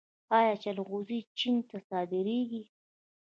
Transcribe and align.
آیا 0.37 0.53
جلغوزي 0.63 1.19
چین 1.37 1.55
ته 1.69 1.77
صادریږي؟ 1.89 2.63